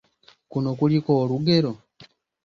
[0.51, 1.71] Kuno kuliko olugero?